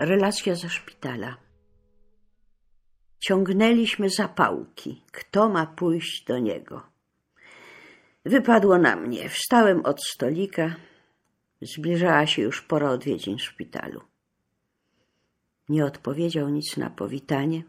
[0.00, 1.36] Relacja ze szpitala.
[3.18, 5.02] Ciągnęliśmy zapałki.
[5.12, 6.82] Kto ma pójść do niego?
[8.24, 9.28] Wypadło na mnie.
[9.28, 10.76] Wstałem od stolika.
[11.62, 14.00] Zbliżała się już pora odwiedzin szpitalu.
[15.68, 17.62] Nie odpowiedział nic na powitanie.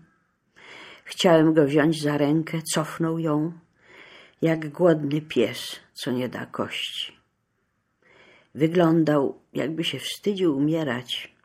[1.03, 3.53] Chciałem go wziąć za rękę, cofnął ją,
[4.41, 7.17] jak głodny pies, co nie da kości.
[8.55, 11.40] Wyglądał, jakby się wstydził umierać.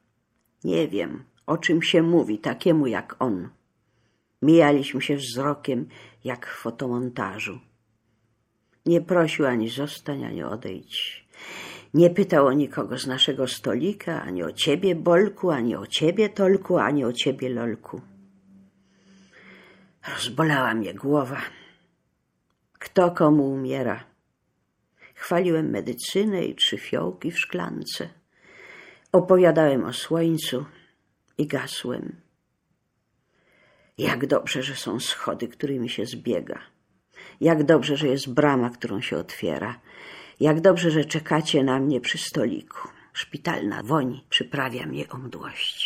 [0.67, 3.49] Nie wiem, o czym się mówi takiemu jak on.
[4.43, 5.89] Mijaliśmy się wzrokiem,
[6.25, 7.61] jak w fotomontażu.
[8.87, 11.27] Nie prosił ani zostań, ani odejdź.
[11.95, 16.79] Nie pytał o nikogo z naszego stolika, ani o ciebie, Bolku, ani o ciebie, Tolku,
[16.79, 18.01] ani o ciebie, Lolku.
[20.15, 21.41] Rozbolała mnie głowa.
[22.79, 24.05] Kto komu umiera?
[25.15, 28.26] Chwaliłem medycynę i trzy fiołki w szklance.
[29.13, 30.65] Opowiadałem o słońcu
[31.39, 32.21] i gasłem.
[33.99, 36.59] Jak dobrze, że są schody, którymi się zbiega.
[37.41, 39.81] Jak dobrze, że jest brama, którą się otwiera.
[40.41, 42.89] Jak dobrze, że czekacie na mnie przy stoliku.
[43.13, 45.86] Szpitalna woń przyprawia mnie o mdłości.